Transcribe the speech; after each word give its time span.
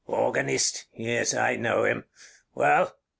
Organist! 0.07 0.87
Yes, 0.95 1.35
I 1.35 1.57
know 1.57 1.83
him. 1.83 2.05
Well? 2.55 2.95